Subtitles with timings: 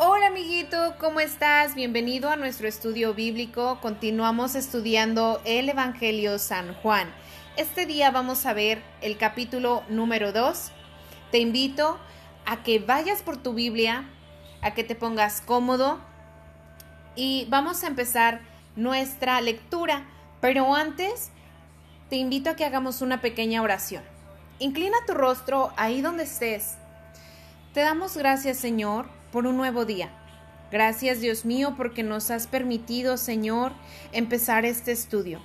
[0.00, 1.74] Hola amiguito, ¿cómo estás?
[1.74, 3.80] Bienvenido a nuestro estudio bíblico.
[3.82, 7.12] Continuamos estudiando el Evangelio San Juan.
[7.56, 10.70] Este día vamos a ver el capítulo número 2.
[11.32, 11.98] Te invito
[12.46, 14.08] a que vayas por tu Biblia,
[14.62, 15.98] a que te pongas cómodo
[17.16, 18.42] y vamos a empezar
[18.76, 20.06] nuestra lectura.
[20.40, 21.32] Pero antes,
[22.08, 24.04] te invito a que hagamos una pequeña oración.
[24.60, 26.76] Inclina tu rostro ahí donde estés.
[27.74, 30.10] Te damos gracias, Señor por un nuevo día.
[30.70, 33.72] Gracias Dios mío porque nos has permitido, Señor,
[34.12, 35.40] empezar este estudio.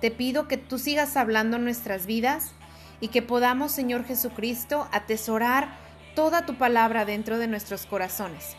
[0.00, 2.52] Te pido que tú sigas hablando nuestras vidas
[3.00, 5.76] y que podamos, Señor Jesucristo, atesorar
[6.14, 8.56] toda tu palabra dentro de nuestros corazones.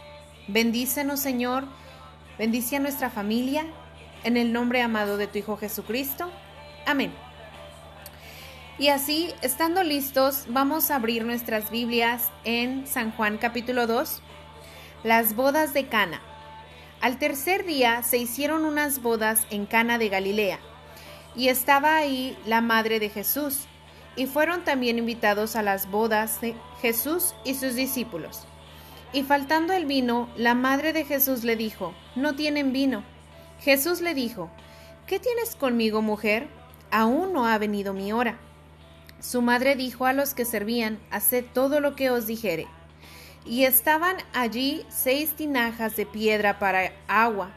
[0.48, 1.66] Bendícenos, Señor,
[2.38, 3.66] bendice a nuestra familia,
[4.24, 6.30] en el nombre amado de tu Hijo Jesucristo.
[6.86, 7.14] Amén.
[8.80, 14.22] Y así, estando listos, vamos a abrir nuestras Biblias en San Juan capítulo 2
[15.08, 16.20] las bodas de Cana.
[17.00, 20.60] Al tercer día se hicieron unas bodas en Cana de Galilea,
[21.34, 23.68] y estaba ahí la madre de Jesús,
[24.18, 28.48] y fueron también invitados a las bodas de Jesús y sus discípulos.
[29.14, 33.06] Y faltando el vino, la madre de Jesús le dijo, No tienen vino.
[33.62, 34.50] Jesús le dijo,
[35.06, 36.50] ¿Qué tienes conmigo, mujer?
[36.92, 38.40] Aún no ha venido mi hora.
[39.22, 42.68] Su madre dijo a los que servían, Haced todo lo que os dijere.
[43.48, 47.52] Y estaban allí seis tinajas de piedra para agua,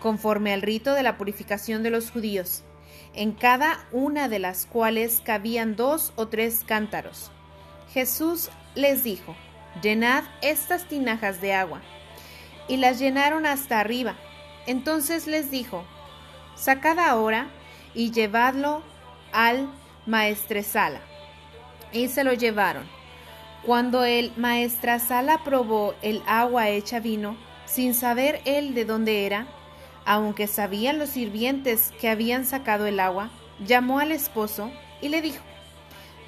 [0.00, 2.64] conforme al rito de la purificación de los judíos,
[3.12, 7.30] en cada una de las cuales cabían dos o tres cántaros.
[7.92, 9.36] Jesús les dijo,
[9.82, 11.82] llenad estas tinajas de agua.
[12.68, 14.16] Y las llenaron hasta arriba.
[14.66, 15.84] Entonces les dijo,
[16.56, 17.48] sacad ahora
[17.94, 18.82] y llevadlo
[19.32, 19.68] al
[20.06, 21.00] maestresala.
[21.92, 22.95] Y se lo llevaron.
[23.66, 29.48] Cuando el maestrasala probó el agua hecha vino, sin saber él de dónde era,
[30.04, 33.28] aunque sabían los sirvientes que habían sacado el agua,
[33.66, 34.70] llamó al esposo
[35.02, 35.42] y le dijo,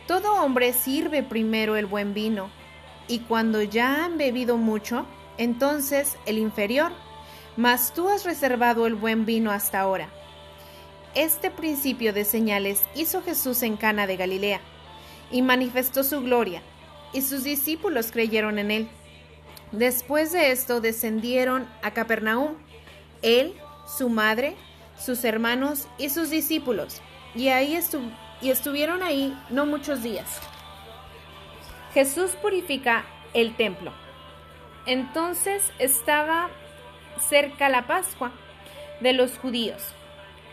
[0.08, 2.50] Todo hombre sirve primero el buen vino,
[3.06, 5.06] y cuando ya han bebido mucho,
[5.36, 6.90] entonces el inferior,
[7.56, 10.08] mas tú has reservado el buen vino hasta ahora.
[11.14, 14.60] Este principio de señales hizo Jesús en Cana de Galilea,
[15.30, 16.62] y manifestó su gloria,
[17.12, 18.88] y sus discípulos creyeron en él.
[19.72, 22.54] Después de esto descendieron a Capernaum,
[23.22, 23.54] él,
[23.86, 24.56] su madre,
[24.98, 27.02] sus hermanos y sus discípulos,
[27.34, 27.78] y ahí
[28.40, 30.40] y estuvieron ahí no muchos días.
[31.92, 33.04] Jesús purifica
[33.34, 33.92] el templo.
[34.86, 36.48] Entonces estaba
[37.20, 38.32] cerca la Pascua
[39.00, 39.82] de los judíos,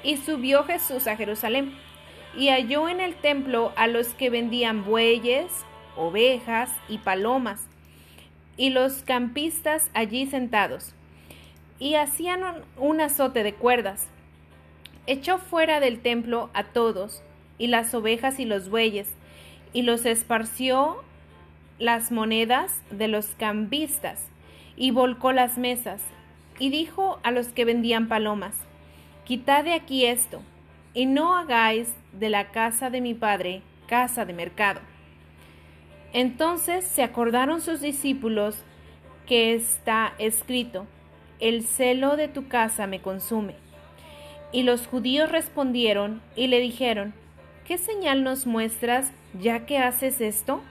[0.03, 1.77] y subió Jesús a Jerusalén,
[2.35, 5.51] y halló en el templo a los que vendían bueyes,
[5.95, 7.67] ovejas y palomas,
[8.57, 10.93] y los campistas allí sentados,
[11.79, 12.41] y hacían
[12.77, 14.07] un azote de cuerdas.
[15.07, 17.21] Echó fuera del templo a todos,
[17.57, 19.13] y las ovejas y los bueyes,
[19.73, 21.03] y los esparció
[21.79, 24.27] las monedas de los cambistas,
[24.77, 26.01] y volcó las mesas,
[26.59, 28.55] y dijo a los que vendían palomas,
[29.25, 30.41] Quitad de aquí esto,
[30.93, 34.81] y no hagáis de la casa de mi padre casa de mercado.
[36.15, 38.55] Entonces se acordaron sus discípulos
[39.27, 40.87] que está escrito,
[41.41, 43.55] el celo de tu casa me consume.
[44.53, 47.13] Y los judíos respondieron y le dijeron,
[47.67, 49.11] ¿qué señal nos muestras
[49.41, 50.61] ya que haces esto?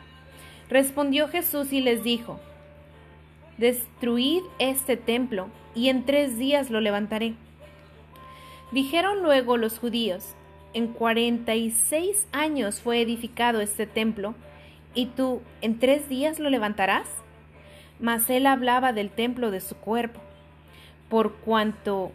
[0.70, 2.40] Respondió Jesús y les dijo,
[3.58, 7.34] Destruid este templo, y en tres días lo levantaré.
[8.72, 10.24] Dijeron luego los judíos,
[10.72, 14.34] en cuarenta y seis años fue edificado este templo,
[14.94, 17.08] ¿Y tú en tres días lo levantarás?
[17.98, 20.20] Mas él hablaba del templo de su cuerpo,
[21.08, 22.12] por cuanto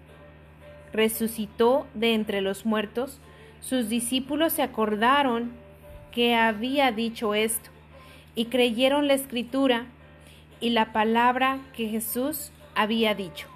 [0.91, 3.19] resucitó de entre los muertos,
[3.61, 5.51] sus discípulos se acordaron
[6.11, 7.69] que había dicho esto,
[8.35, 9.85] y creyeron la escritura
[10.59, 13.47] y la palabra que Jesús había dicho.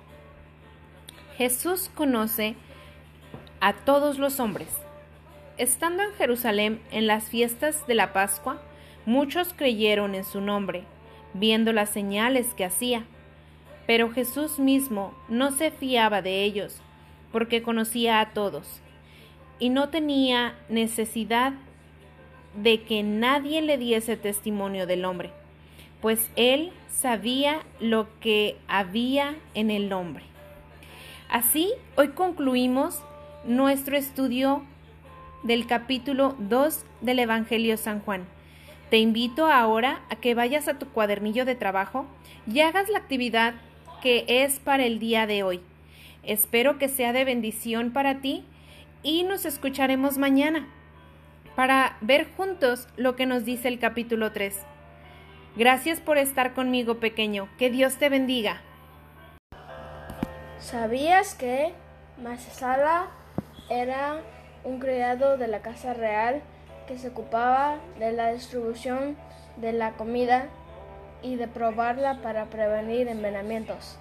[1.37, 2.55] Jesús conoce
[3.59, 4.69] a todos los hombres.
[5.57, 8.61] Estando en Jerusalén en las fiestas de la Pascua,
[9.05, 10.83] Muchos creyeron en su nombre,
[11.33, 13.05] viendo las señales que hacía.
[13.85, 16.81] Pero Jesús mismo no se fiaba de ellos,
[17.31, 18.81] porque conocía a todos,
[19.59, 21.53] y no tenía necesidad
[22.55, 25.31] de que nadie le diese testimonio del hombre,
[26.01, 30.23] pues él sabía lo que había en el hombre.
[31.29, 33.01] Así, hoy concluimos
[33.44, 34.63] nuestro estudio
[35.44, 38.25] del capítulo 2 del Evangelio San Juan.
[38.93, 42.05] Te invito ahora a que vayas a tu cuadernillo de trabajo
[42.45, 43.55] y hagas la actividad
[44.03, 45.61] que es para el día de hoy.
[46.21, 48.45] Espero que sea de bendición para ti
[49.01, 50.67] y nos escucharemos mañana
[51.55, 54.59] para ver juntos lo que nos dice el capítulo 3.
[55.55, 57.49] Gracias por estar conmigo, pequeño.
[57.57, 58.61] Que Dios te bendiga.
[60.59, 61.73] ¿Sabías que
[62.21, 63.07] Masasala
[63.71, 64.21] era
[64.63, 66.43] un criado de la Casa Real
[66.88, 69.18] que se ocupaba de la distribución
[69.57, 70.47] de la comida
[71.21, 73.97] y de probarla para prevenir envenenamientos?